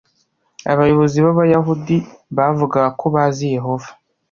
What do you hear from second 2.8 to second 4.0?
ko bazi Yehova